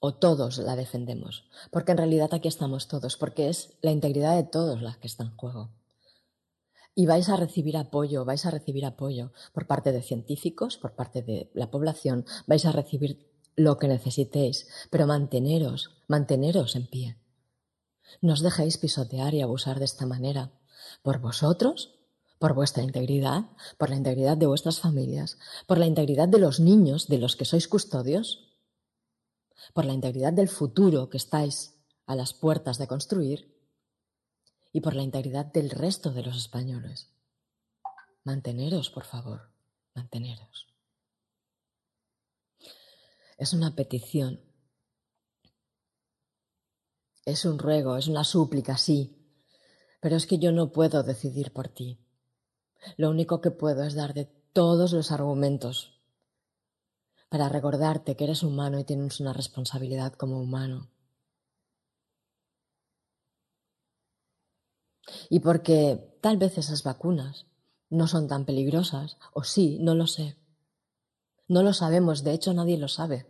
o 0.00 0.14
todos 0.14 0.58
la 0.58 0.76
defendemos, 0.76 1.48
porque 1.70 1.92
en 1.92 1.98
realidad 1.98 2.32
aquí 2.32 2.48
estamos 2.48 2.86
todos, 2.86 3.16
porque 3.16 3.48
es 3.48 3.76
la 3.82 3.90
integridad 3.90 4.36
de 4.36 4.44
todos 4.44 4.80
la 4.80 4.94
que 5.00 5.08
está 5.08 5.24
en 5.24 5.36
juego. 5.36 5.70
Y 6.98 7.06
vais 7.06 7.28
a 7.28 7.36
recibir 7.44 7.76
apoyo, 7.76 8.24
vais 8.24 8.44
a 8.44 8.50
recibir 8.50 8.84
apoyo 8.84 9.30
por 9.54 9.64
parte 9.70 9.92
de 9.92 10.02
científicos, 10.02 10.78
por 10.82 10.92
parte 10.98 11.22
de 11.22 11.36
la 11.54 11.70
población, 11.70 12.26
vais 12.50 12.64
a 12.66 12.72
recibir 12.72 13.10
lo 13.54 13.78
que 13.78 13.86
necesitéis, 13.86 14.66
pero 14.90 15.06
manteneros, 15.06 15.78
manteneros 16.08 16.74
en 16.74 16.86
pie. 16.92 17.08
No 18.20 18.32
os 18.32 18.42
dejéis 18.42 18.78
pisotear 18.82 19.32
y 19.34 19.42
abusar 19.42 19.78
de 19.78 19.84
esta 19.84 20.06
manera, 20.06 20.50
por 21.06 21.20
vosotros, 21.20 21.76
por 22.40 22.54
vuestra 22.54 22.82
integridad, 22.82 23.42
por 23.78 23.90
la 23.90 23.96
integridad 23.96 24.36
de 24.36 24.46
vuestras 24.46 24.80
familias, 24.80 25.38
por 25.68 25.78
la 25.78 25.86
integridad 25.86 26.28
de 26.28 26.40
los 26.40 26.58
niños 26.58 27.06
de 27.06 27.18
los 27.18 27.36
que 27.36 27.44
sois 27.44 27.68
custodios 27.68 28.48
por 29.74 29.84
la 29.84 29.92
integridad 29.92 30.32
del 30.32 30.48
futuro 30.48 31.08
que 31.10 31.16
estáis 31.16 31.74
a 32.06 32.14
las 32.14 32.32
puertas 32.32 32.78
de 32.78 32.86
construir 32.86 33.57
y 34.72 34.80
por 34.80 34.94
la 34.94 35.02
integridad 35.02 35.46
del 35.46 35.70
resto 35.70 36.12
de 36.12 36.22
los 36.22 36.36
españoles. 36.36 37.10
Manteneros, 38.24 38.90
por 38.90 39.04
favor, 39.04 39.50
manteneros. 39.94 40.66
Es 43.38 43.52
una 43.52 43.74
petición, 43.74 44.40
es 47.24 47.44
un 47.44 47.58
ruego, 47.58 47.96
es 47.96 48.08
una 48.08 48.24
súplica, 48.24 48.76
sí, 48.76 49.16
pero 50.00 50.16
es 50.16 50.26
que 50.26 50.38
yo 50.38 50.50
no 50.52 50.72
puedo 50.72 51.02
decidir 51.02 51.52
por 51.52 51.68
ti. 51.68 51.98
Lo 52.96 53.10
único 53.10 53.40
que 53.40 53.50
puedo 53.50 53.84
es 53.84 53.94
dar 53.94 54.14
de 54.14 54.24
todos 54.52 54.92
los 54.92 55.12
argumentos 55.12 56.00
para 57.28 57.48
recordarte 57.48 58.16
que 58.16 58.24
eres 58.24 58.42
humano 58.42 58.78
y 58.78 58.84
tienes 58.84 59.20
una 59.20 59.32
responsabilidad 59.32 60.14
como 60.14 60.40
humano. 60.40 60.90
Y 65.28 65.40
porque 65.40 66.18
tal 66.20 66.36
vez 66.36 66.58
esas 66.58 66.82
vacunas 66.82 67.46
no 67.90 68.06
son 68.06 68.28
tan 68.28 68.44
peligrosas, 68.44 69.16
o 69.32 69.44
sí, 69.44 69.78
no 69.80 69.94
lo 69.94 70.06
sé. 70.06 70.36
No 71.46 71.62
lo 71.62 71.72
sabemos, 71.72 72.24
de 72.24 72.32
hecho 72.32 72.52
nadie 72.52 72.76
lo 72.76 72.88
sabe, 72.88 73.26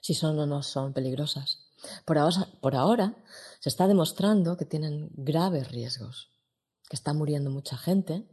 si 0.00 0.14
son 0.14 0.38
o 0.38 0.46
no 0.46 0.62
son 0.62 0.92
peligrosas. 0.92 1.68
Por 2.04 2.18
ahora, 2.18 2.48
por 2.60 2.74
ahora 2.74 3.16
se 3.60 3.68
está 3.68 3.86
demostrando 3.86 4.56
que 4.56 4.64
tienen 4.64 5.10
graves 5.14 5.70
riesgos, 5.70 6.30
que 6.88 6.96
está 6.96 7.12
muriendo 7.12 7.50
mucha 7.50 7.76
gente, 7.76 8.26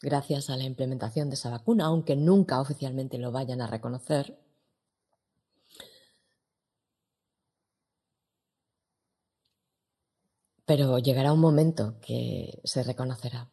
gracias 0.00 0.50
a 0.50 0.56
la 0.56 0.64
implementación 0.64 1.28
de 1.28 1.34
esa 1.34 1.50
vacuna, 1.50 1.86
aunque 1.86 2.16
nunca 2.16 2.60
oficialmente 2.60 3.18
lo 3.18 3.32
vayan 3.32 3.60
a 3.60 3.66
reconocer. 3.66 4.38
Pero 10.70 11.00
llegará 11.00 11.32
un 11.32 11.40
momento 11.40 11.98
que 12.00 12.60
se 12.62 12.84
reconocerá. 12.84 13.50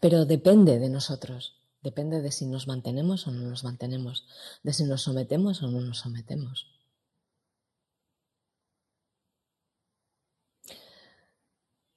Pero 0.00 0.24
depende 0.24 0.80
de 0.80 0.88
nosotros, 0.88 1.62
depende 1.80 2.20
de 2.22 2.32
si 2.32 2.46
nos 2.46 2.66
mantenemos 2.66 3.28
o 3.28 3.30
no 3.30 3.42
nos 3.48 3.62
mantenemos, 3.62 4.26
de 4.64 4.72
si 4.72 4.82
nos 4.82 5.02
sometemos 5.02 5.62
o 5.62 5.68
no 5.68 5.80
nos 5.80 5.98
sometemos. 5.98 6.66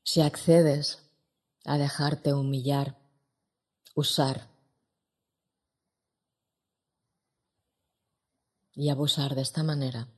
Si 0.03 0.21
accedes 0.21 0.99
a 1.65 1.79
dejarte 1.79 2.35
humillar 2.35 2.99
usar 3.95 4.49
y 8.75 8.89
abusar 8.89 9.33
de 9.33 9.41
esta 9.41 9.63
manera, 9.63 10.09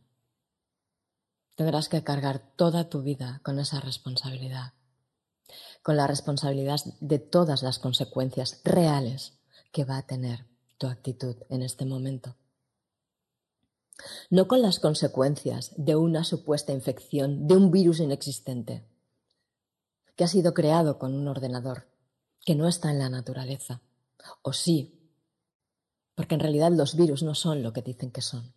tendrás 1.56 1.90
que 1.90 2.04
cargar 2.04 2.42
toda 2.56 2.90
tu 2.90 3.02
vida 3.02 3.42
con 3.44 3.60
esa 3.60 3.80
responsabilidad, 3.80 4.74
con 5.82 5.98
la 5.98 6.08
responsabilidad 6.08 6.80
de 7.00 7.20
todas 7.20 7.64
las 7.64 7.80
consecuencias 7.80 8.62
reales 8.64 9.34
que 9.72 9.86
va 9.86 9.98
a 9.98 10.08
tener 10.08 10.46
tu 10.78 10.88
actitud 10.88 11.36
en 11.50 11.64
este 11.64 11.86
momento. 11.86 12.36
No 14.30 14.48
con 14.48 14.62
las 14.62 14.80
consecuencias 14.80 15.72
de 15.78 15.96
una 15.96 16.24
supuesta 16.24 16.74
infección 16.74 17.48
de 17.48 17.56
un 17.56 17.72
virus 17.72 18.00
inexistente 18.00 18.84
que 20.16 20.24
ha 20.24 20.28
sido 20.28 20.54
creado 20.54 20.98
con 21.00 21.14
un 21.14 21.28
ordenador 21.28 21.88
que 22.46 22.56
no 22.56 22.68
está 22.68 22.92
en 22.92 23.00
la 23.00 23.10
naturaleza. 23.10 23.82
O 24.42 24.54
sí, 24.54 25.00
porque 26.16 26.36
en 26.36 26.42
realidad 26.42 26.72
los 26.72 26.96
virus 26.96 27.24
no 27.24 27.36
son 27.36 27.64
lo 27.64 27.74
que 27.74 27.82
dicen 27.82 28.12
que 28.12 28.22
son. 28.22 28.54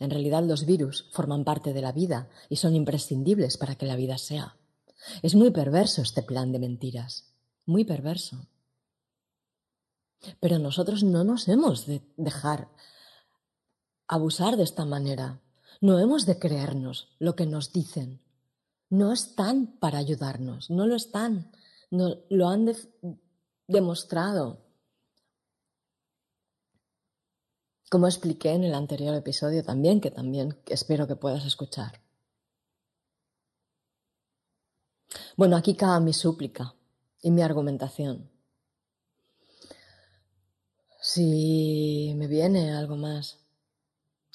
En 0.00 0.10
realidad 0.10 0.42
los 0.42 0.66
virus 0.66 1.08
forman 1.12 1.44
parte 1.44 1.72
de 1.72 1.82
la 1.82 1.92
vida 1.92 2.28
y 2.48 2.56
son 2.56 2.74
imprescindibles 2.74 3.56
para 3.56 3.76
que 3.76 3.86
la 3.86 3.96
vida 3.96 4.18
sea. 4.18 4.56
Es 5.22 5.34
muy 5.34 5.50
perverso 5.50 6.02
este 6.02 6.22
plan 6.22 6.52
de 6.52 6.58
mentiras, 6.58 7.32
muy 7.66 7.84
perverso. 7.84 8.46
Pero 10.40 10.58
nosotros 10.58 11.02
no 11.02 11.22
nos 11.22 11.48
hemos 11.48 11.86
de 11.86 12.02
dejar 12.16 12.68
abusar 14.08 14.56
de 14.56 14.64
esta 14.64 14.84
manera. 14.84 15.40
No 15.80 15.98
hemos 15.98 16.26
de 16.26 16.38
creernos 16.38 17.08
lo 17.18 17.36
que 17.36 17.46
nos 17.46 17.72
dicen. 17.72 18.20
No 18.88 19.12
están 19.12 19.78
para 19.78 19.98
ayudarnos, 19.98 20.68
no 20.68 20.86
lo 20.86 20.96
están, 20.96 21.52
no, 21.90 22.16
lo 22.28 22.48
han 22.48 22.70
demostrado. 23.68 24.69
Como 27.90 28.06
expliqué 28.06 28.52
en 28.52 28.62
el 28.62 28.74
anterior 28.74 29.16
episodio 29.16 29.64
también, 29.64 30.00
que 30.00 30.12
también 30.12 30.56
espero 30.66 31.08
que 31.08 31.16
puedas 31.16 31.44
escuchar. 31.44 32.00
Bueno, 35.36 35.56
aquí 35.56 35.74
cabe 35.74 36.04
mi 36.04 36.12
súplica 36.12 36.72
y 37.20 37.32
mi 37.32 37.42
argumentación. 37.42 38.30
Si 41.00 42.14
me 42.16 42.28
viene 42.28 42.72
algo 42.72 42.94
más, 42.94 43.40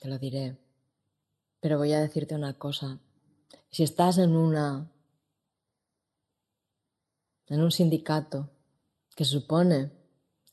te 0.01 0.09
lo 0.09 0.19
diré. 0.19 0.57
Pero 1.61 1.77
voy 1.77 1.93
a 1.93 2.01
decirte 2.01 2.35
una 2.35 2.57
cosa. 2.57 2.99
Si 3.71 3.83
estás 3.83 4.17
en 4.17 4.35
una 4.35 4.91
en 7.47 7.61
un 7.61 7.71
sindicato 7.71 8.49
que 9.15 9.23
supone 9.23 9.93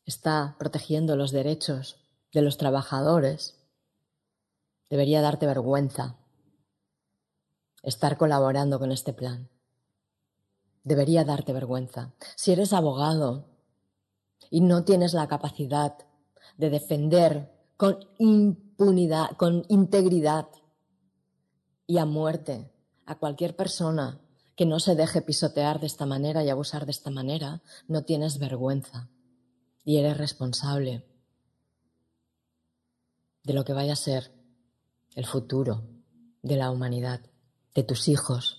está 0.07 0.55
protegiendo 0.57 1.17
los 1.17 1.33
derechos 1.33 2.02
de 2.33 2.43
los 2.43 2.57
trabajadores, 2.57 3.59
debería 4.89 5.21
darte 5.21 5.47
vergüenza 5.47 6.17
estar 7.83 8.17
colaborando 8.17 8.79
con 8.79 8.93
este 8.93 9.13
plan. 9.13 9.49
Debería 10.85 11.25
darte 11.25 11.53
vergüenza. 11.53 12.15
Si 12.37 12.53
eres 12.53 12.73
abogado 12.73 13.49
y 14.51 14.61
no 14.61 14.85
tienes 14.85 15.15
la 15.15 15.29
capacidad 15.29 15.97
de 16.57 16.71
defender 16.71 17.53
con 17.77 17.99
impunidad, 18.19 19.31
con 19.37 19.65
integridad 19.69 20.49
y 21.87 21.99
a 21.99 22.05
muerte 22.05 22.71
a 23.07 23.19
cualquier 23.19 23.57
persona 23.57 24.21
que 24.57 24.67
no 24.67 24.81
se 24.81 24.95
deje 24.95 25.23
pisotear 25.23 25.81
de 25.81 25.87
esta 25.87 26.07
manera 26.07 26.45
y 26.45 26.51
abusar 26.51 26.85
de 26.85 26.93
esta 26.93 27.11
manera, 27.11 27.63
no 27.89 28.05
tienes 28.05 28.39
vergüenza 28.39 29.09
y 29.85 29.99
eres 29.99 30.19
responsable 30.19 31.12
de 33.45 33.55
lo 33.55 33.65
que 33.65 33.73
vaya 33.73 33.95
a 33.95 33.97
ser 33.97 34.33
el 35.15 35.27
futuro 35.27 35.89
de 36.43 36.57
la 36.57 36.71
humanidad, 36.71 37.21
de 37.75 37.83
tus 37.83 38.09
hijos, 38.09 38.59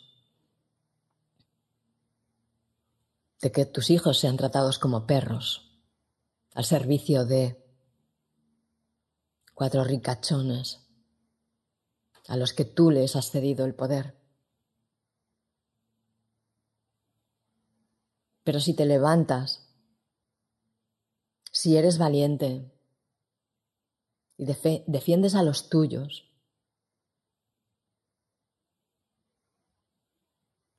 de 3.41 3.51
que 3.51 3.65
tus 3.65 3.89
hijos 3.89 4.19
sean 4.19 4.37
tratados 4.37 4.79
como 4.79 5.05
perros, 5.05 5.81
al 6.53 6.65
servicio 6.65 7.25
de 7.25 7.61
cuatro 9.53 9.83
ricachones 9.83 10.79
a 12.27 12.37
los 12.37 12.53
que 12.53 12.65
tú 12.65 12.89
les 12.89 13.15
has 13.15 13.31
cedido 13.31 13.65
el 13.65 13.75
poder. 13.75 14.15
Pero 18.43 18.59
si 18.59 18.73
te 18.73 18.85
levantas, 18.85 19.67
si 21.51 21.77
eres 21.77 21.97
valiente 21.97 22.72
y 24.37 24.45
defiendes 24.45 25.35
a 25.35 25.43
los 25.43 25.69
tuyos, 25.69 26.29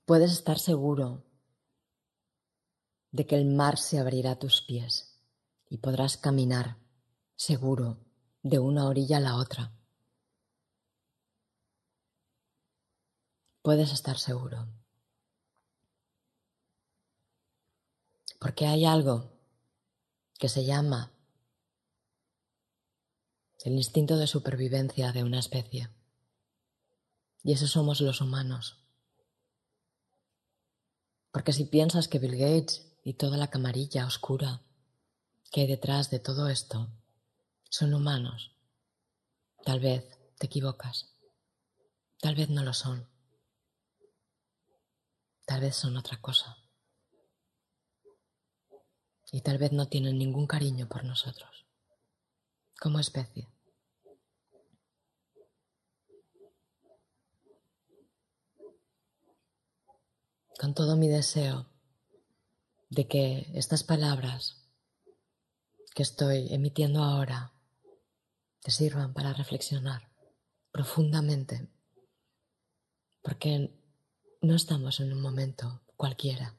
puedes 0.05 0.33
estar 0.33 0.59
seguro 0.59 1.25
de 3.11 3.27
que 3.27 3.37
el 3.37 3.47
mar 3.47 3.79
se 3.79 3.99
abrirá 3.99 4.33
a 4.33 4.39
tus 4.39 4.63
pies 4.63 5.21
y 5.69 5.79
podrás 5.79 6.17
caminar 6.17 6.79
seguro 7.37 7.99
de 8.43 8.59
una 8.59 8.87
orilla 8.87 9.19
a 9.19 9.21
la 9.21 9.37
otra. 9.37 9.73
Puedes 13.63 13.93
estar 13.93 14.19
seguro. 14.19 14.69
Porque 18.39 18.67
hay 18.67 18.85
algo 18.85 19.33
que 20.39 20.51
se 20.51 20.67
llama 20.67 21.14
el 23.65 23.73
instinto 23.73 24.17
de 24.17 24.29
supervivencia 24.29 25.11
de 25.11 25.25
una 25.25 25.41
especie. 25.41 25.89
Y 27.43 27.53
eso 27.53 27.67
somos 27.67 28.01
los 28.01 28.21
humanos. 28.21 28.79
Porque 31.33 31.53
si 31.53 31.65
piensas 31.65 32.07
que 32.07 32.21
Bill 32.21 32.37
Gates 32.37 32.87
y 33.03 33.15
toda 33.15 33.37
la 33.37 33.49
camarilla 33.49 34.07
oscura 34.07 34.63
que 35.51 35.63
hay 35.63 35.67
detrás 35.67 36.11
de 36.11 36.21
todo 36.21 36.49
esto 36.49 36.89
son 37.69 37.95
humanos, 37.95 38.53
tal 39.65 39.81
vez 39.81 40.05
te 40.39 40.47
equivocas. 40.47 41.17
Tal 42.21 42.37
vez 42.37 42.51
no 42.51 42.63
lo 42.63 42.73
son. 42.73 43.09
Tal 45.47 45.61
vez 45.61 45.75
son 45.75 45.97
otra 45.97 46.21
cosa 46.21 46.57
y 49.35 49.41
tal 49.41 49.59
vez 49.59 49.73
no 49.73 49.89
tienen 49.89 50.17
ningún 50.17 50.47
cariño 50.47 50.89
por 50.89 51.03
nosotros, 51.03 51.67
como 52.79 53.01
especie. 53.01 53.49
Con 60.59 60.73
todo 60.73 60.97
mi 60.97 61.09
deseo 61.09 61.67
de 62.89 63.09
que 63.09 63.51
estas 63.55 63.83
palabras 63.83 64.65
que 65.95 66.03
estoy 66.03 66.53
emitiendo 66.53 67.03
ahora 67.03 67.53
te 68.61 68.71
sirvan 68.71 69.13
para 69.15 69.33
reflexionar 69.33 70.11
profundamente, 70.71 71.69
porque 73.23 73.79
no 74.43 74.55
estamos 74.55 75.01
en 75.01 75.13
un 75.13 75.21
momento 75.21 75.83
cualquiera. 75.97 76.57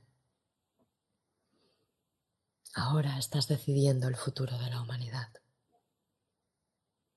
Ahora 2.74 3.18
estás 3.18 3.48
decidiendo 3.48 4.08
el 4.08 4.18
futuro 4.18 4.58
de 4.58 4.70
la 4.70 4.82
humanidad. 4.82 5.30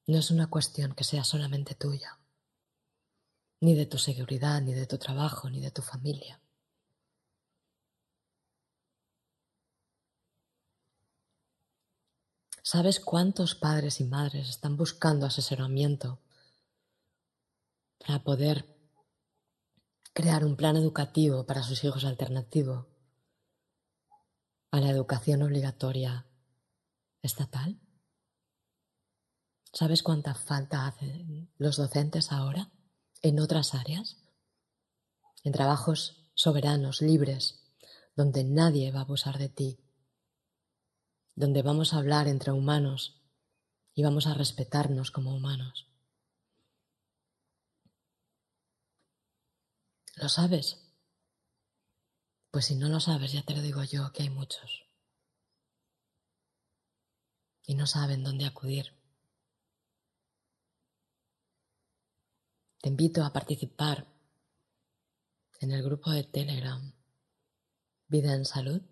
No 0.07 0.19
es 0.19 0.31
una 0.31 0.49
cuestión 0.49 0.95
que 0.95 1.05
sea 1.05 1.25
solamente 1.25 1.75
tuya, 1.75 2.19
ni 3.61 3.75
de 3.75 3.87
tu 3.87 3.99
seguridad, 3.99 4.63
ni 4.63 4.75
de 4.75 4.87
tu 4.87 4.97
trabajo, 4.97 5.51
ni 5.51 5.61
de 5.61 5.73
tu 5.73 5.83
familia. 5.83 6.41
¿Sabes 12.71 13.01
cuántos 13.01 13.55
padres 13.55 13.99
y 13.99 14.05
madres 14.05 14.51
están 14.51 14.77
buscando 14.77 15.25
asesoramiento 15.25 16.21
para 17.99 18.23
poder 18.23 18.67
crear 20.13 20.45
un 20.45 20.55
plan 20.55 20.77
educativo 20.77 21.47
para 21.47 21.63
sus 21.63 21.83
hijos 21.85 22.05
alternativo 22.05 22.87
a 24.71 24.81
la 24.81 24.91
educación 24.91 25.41
obligatoria 25.41 26.27
estatal? 27.23 27.81
¿Sabes 29.73 30.03
cuánta 30.03 30.35
falta 30.35 30.87
hacen 30.87 31.51
los 31.57 31.79
docentes 31.79 32.33
ahora 32.33 32.71
en 33.23 33.41
otras 33.41 33.75
áreas? 33.75 34.19
En 35.43 35.53
trabajos 35.53 36.31
soberanos, 36.35 37.01
libres, 37.01 37.65
donde 38.15 38.45
nadie 38.45 38.93
va 38.93 38.99
a 38.99 39.05
abusar 39.05 39.39
de 39.39 39.49
ti, 39.49 39.88
donde 41.39 41.63
vamos 41.63 41.95
a 41.95 41.99
hablar 41.99 42.27
entre 42.27 42.51
humanos 42.51 43.23
y 43.95 44.03
vamos 44.03 44.27
a 44.27 44.35
respetarnos 44.35 45.13
como 45.13 45.37
humanos. 45.37 45.87
¿Lo 50.17 50.29
sabes? 50.29 50.85
Pues 52.51 52.65
si 52.67 52.75
no 52.75 52.89
lo 52.89 52.99
sabes, 52.99 53.31
ya 53.33 53.43
te 53.43 53.55
lo 53.55 53.63
digo 53.63 53.85
yo, 53.85 54.11
que 54.13 54.25
hay 54.25 54.31
muchos. 54.31 54.85
Y 57.67 57.77
no 57.77 57.87
saben 57.87 58.25
dónde 58.25 58.45
acudir. 58.45 58.93
Te 62.81 62.89
invito 62.89 63.25
a 63.25 63.33
participar 63.33 64.09
en 65.61 65.71
el 65.71 65.85
grupo 65.85 66.11
de 66.11 66.25
Telegram 66.25 66.93
Vida 68.09 68.35
en 68.35 68.45
Salud. 68.45 68.83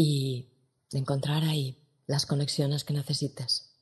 Y 0.00 0.48
encontrar 0.92 1.42
ahí 1.42 1.84
las 2.06 2.24
conexiones 2.24 2.84
que 2.84 2.94
necesites 2.94 3.74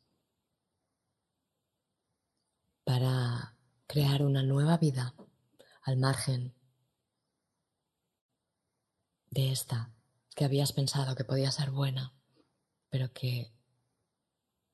para 2.85 3.55
crear 3.87 4.23
una 4.23 4.43
nueva 4.43 4.79
vida 4.79 5.15
al 5.83 5.99
margen 5.99 6.55
de 9.29 9.53
esta 9.53 9.93
que 10.35 10.47
habías 10.47 10.73
pensado 10.73 11.15
que 11.17 11.25
podía 11.25 11.51
ser 11.51 11.71
buena, 11.71 12.15
pero 12.89 13.13
que 13.13 13.53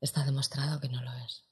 está 0.01 0.25
demostrado 0.25 0.79
que 0.79 0.91
no 0.91 1.03
lo 1.03 1.13
es. 1.27 1.45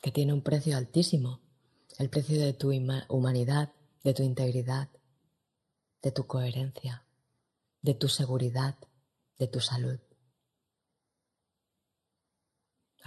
Que 0.00 0.12
tiene 0.12 0.32
un 0.32 0.42
precio 0.42 0.78
altísimo, 0.78 1.42
el 1.98 2.08
precio 2.08 2.40
de 2.40 2.54
tu 2.54 2.70
humanidad, 3.10 3.74
de 4.02 4.14
tu 4.14 4.22
integridad, 4.22 4.88
de 6.02 6.12
tu 6.12 6.26
coherencia, 6.26 7.04
de 7.82 7.94
tu 7.94 8.08
seguridad, 8.08 8.76
de 9.38 9.48
tu 9.48 9.60
salud, 9.60 10.00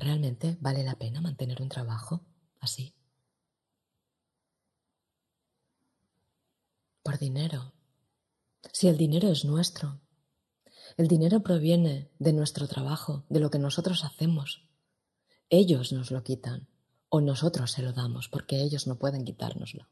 ¿Realmente 0.01 0.57
vale 0.61 0.83
la 0.83 0.95
pena 0.95 1.21
mantener 1.21 1.61
un 1.61 1.69
trabajo 1.69 2.25
así? 2.59 2.95
Por 7.03 7.19
dinero. 7.19 7.73
Si 8.73 8.87
el 8.87 8.97
dinero 8.97 9.29
es 9.29 9.45
nuestro, 9.45 10.01
el 10.97 11.07
dinero 11.07 11.41
proviene 11.41 12.11
de 12.17 12.33
nuestro 12.33 12.67
trabajo, 12.67 13.25
de 13.29 13.39
lo 13.39 13.51
que 13.51 13.59
nosotros 13.59 14.03
hacemos. 14.03 14.67
Ellos 15.49 15.91
nos 15.91 16.09
lo 16.09 16.23
quitan 16.23 16.67
o 17.09 17.21
nosotros 17.21 17.71
se 17.71 17.83
lo 17.83 17.93
damos 17.93 18.27
porque 18.27 18.61
ellos 18.61 18.87
no 18.87 18.97
pueden 18.97 19.23
quitárnoslo. 19.23 19.87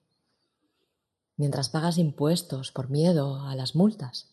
Mientras 1.40 1.70
pagas 1.70 1.98
impuestos 1.98 2.74
por 2.74 2.90
miedo 2.90 3.48
a 3.48 3.56
las 3.56 3.74
multas, 3.74 4.28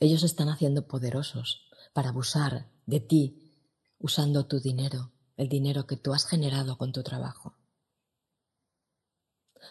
ellos 0.00 0.24
están 0.24 0.48
haciendo 0.48 0.88
poderosos 0.88 1.70
para 1.92 2.08
abusar 2.08 2.66
de 2.86 2.98
ti 2.98 3.54
usando 4.00 4.46
tu 4.46 4.58
dinero, 4.58 5.12
el 5.36 5.48
dinero 5.48 5.86
que 5.86 5.96
tú 5.96 6.14
has 6.14 6.26
generado 6.26 6.78
con 6.78 6.90
tu 6.90 7.04
trabajo. 7.04 7.54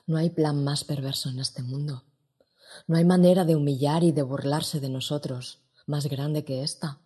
No 0.07 0.15
hay 0.15 0.29
plan 0.29 0.63
más 0.63 0.85
perverso 0.85 1.27
en 1.27 1.39
este 1.39 1.61
mundo. 1.61 2.05
No 2.87 2.95
hay 2.95 3.03
manera 3.03 3.43
de 3.43 3.57
humillar 3.57 4.05
y 4.05 4.13
de 4.13 4.21
burlarse 4.21 4.79
de 4.79 4.87
nosotros 4.87 5.59
más 5.87 6.05
grande 6.05 6.45
que 6.45 6.63
esta. 6.63 7.01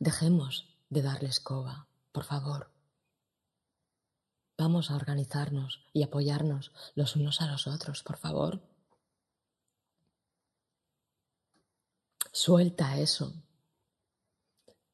Dejemos 0.00 0.66
de 0.90 1.02
darle 1.02 1.28
escoba, 1.28 1.86
por 2.10 2.24
favor. 2.24 2.72
Vamos 4.58 4.90
a 4.90 4.96
organizarnos 4.96 5.86
y 5.92 6.02
apoyarnos 6.02 6.72
los 6.96 7.14
unos 7.14 7.40
a 7.40 7.46
los 7.46 7.68
otros, 7.68 8.02
por 8.02 8.16
favor. 8.16 8.60
Suelta 12.32 12.98
eso. 12.98 13.32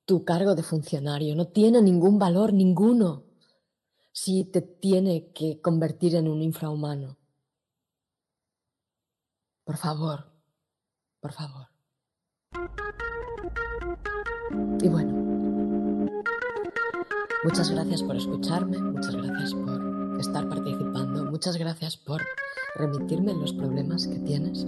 Tu 0.04 0.22
cargo 0.22 0.54
de 0.54 0.62
funcionario 0.62 1.34
no 1.34 1.48
tiene 1.48 1.80
ningún 1.80 2.18
valor, 2.18 2.52
ninguno, 2.52 3.24
si 4.12 4.44
te 4.44 4.60
tiene 4.60 5.32
que 5.32 5.62
convertir 5.62 6.14
en 6.14 6.28
un 6.28 6.42
infrahumano. 6.42 7.16
Por 9.64 9.78
favor, 9.78 10.30
por 11.20 11.32
favor. 11.32 11.68
Y 14.82 14.88
bueno, 14.88 15.23
muchas 17.44 17.70
gracias 17.70 18.02
por 18.02 18.16
escucharme, 18.16 18.78
muchas 18.78 19.14
gracias 19.14 19.54
por 19.54 20.18
estar 20.18 20.48
participando, 20.48 21.24
muchas 21.24 21.56
gracias 21.56 21.96
por 21.96 22.22
remitirme 22.76 23.34
los 23.34 23.52
problemas 23.52 24.06
que 24.06 24.18
tienes. 24.18 24.66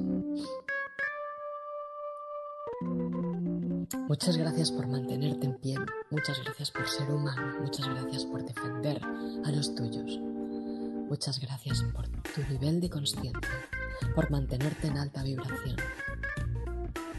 Muchas 4.09 4.37
gracias 4.37 4.71
por 4.71 4.87
mantenerte 4.87 5.47
en 5.47 5.55
pie, 5.59 5.77
muchas 6.11 6.43
gracias 6.45 6.71
por 6.71 6.89
ser 6.89 7.11
humano, 7.11 7.61
muchas 7.61 7.89
gracias 7.89 8.25
por 8.25 8.45
defender 8.45 9.01
a 9.03 9.51
los 9.51 9.75
tuyos, 9.75 10.19
muchas 11.09 11.41
gracias 11.41 11.83
por 11.95 12.07
tu 12.09 12.43
nivel 12.51 12.81
de 12.81 12.91
conciencia 12.91 13.41
por 14.15 14.31
mantenerte 14.31 14.89
en 14.89 14.99
alta 14.99 15.23
vibración, 15.23 15.77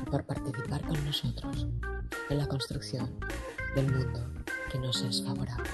por 0.10 0.24
participar 0.26 0.82
con 0.86 1.04
nosotros 1.04 1.68
en 2.30 2.38
la 2.38 2.48
construcción 2.48 3.20
del 3.76 3.92
mundo 3.92 4.38
que 4.72 4.80
nos 4.80 5.02
es 5.02 5.24
favorable, 5.24 5.70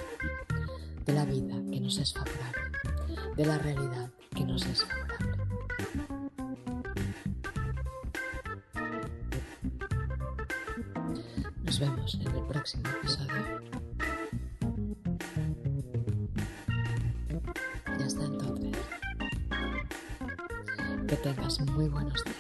de 1.06 1.14
la 1.14 1.26
vida 1.26 1.56
que 1.72 1.80
nos 1.80 1.98
es 1.98 2.14
favorable, 2.14 2.72
de 3.36 3.46
la 3.46 3.58
realidad 3.58 4.12
que 4.36 4.46
nos 4.46 4.66
es 4.66 4.86
favorable. 4.86 5.44
Nos 11.64 11.80
vemos 11.80 12.16
en 12.16 12.36
el 12.36 12.46
próximo 12.46 12.84
episodio. 12.90 13.64
tengas 21.24 21.58
muy 21.62 21.88
buenos 21.88 22.22
días 22.26 22.33